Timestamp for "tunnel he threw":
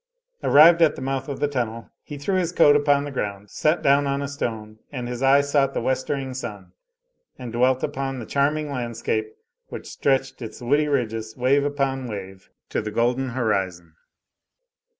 1.47-2.33